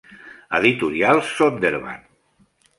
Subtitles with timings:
[0.59, 2.03] Editorial Zondervan.